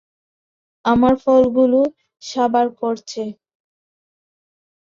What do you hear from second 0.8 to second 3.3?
আমার ফলগুলো সাবাড় করছে।